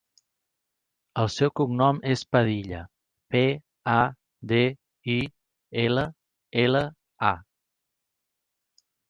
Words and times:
El 1.23 1.27
seu 1.33 1.51
cognom 1.59 1.99
és 2.13 2.23
Padilla: 2.35 2.79
pe, 3.35 3.43
a, 3.97 3.99
de, 4.53 4.63
i, 5.17 5.19
ela, 5.85 6.07
ela, 6.65 6.83
a. 7.31 7.37